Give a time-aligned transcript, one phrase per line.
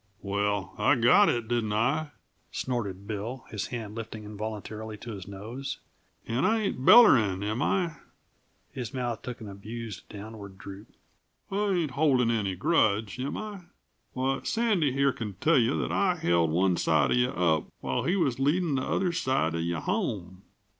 [0.23, 2.09] "Well I got it, didn't I?"
[2.51, 5.77] snorted Bill, his hand lifting involuntarily to his nose.
[6.27, 7.97] "And I ain't bellering, am I?"
[8.71, 10.87] His mouth took an abused, downward droop.
[11.51, 13.65] "I ain't holdin' any grudge, am I?
[14.13, 18.09] Why, Sandy here can tell you that I held one side of you up whilst
[18.09, 20.41] he was leadin' the other side of you home!